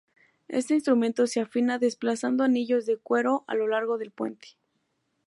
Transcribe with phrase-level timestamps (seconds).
[0.47, 4.57] Este instrumento se afina desplazando anillos de cuero a lo largo del puente.